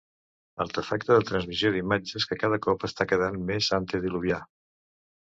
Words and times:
Artefacte 0.63 1.17
de 1.17 1.25
transmissió 1.31 1.69
d'imatges 1.75 2.25
que 2.31 2.37
cada 2.43 2.59
cop 2.67 2.85
està 2.87 3.07
quedant 3.11 3.37
més 3.51 3.69
antediluvià. 3.79 4.41